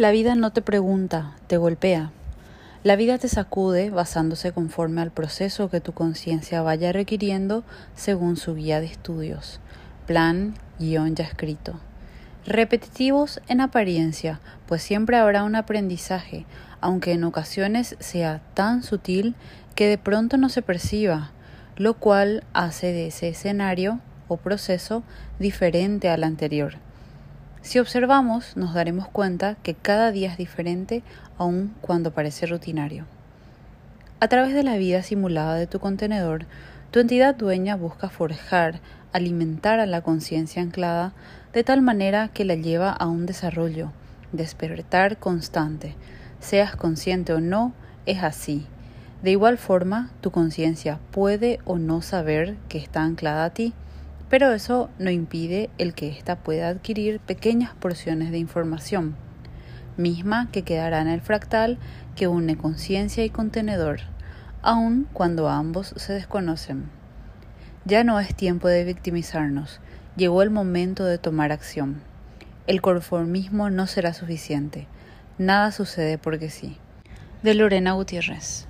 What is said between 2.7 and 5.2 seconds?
La vida te sacude basándose conforme al